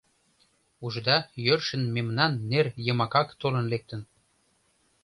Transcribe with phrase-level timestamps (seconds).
[0.85, 4.01] Ужыда, йӧршын мемнан нер йымакак толын лектын».